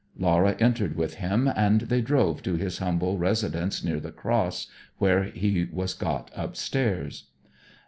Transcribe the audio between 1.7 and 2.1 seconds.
they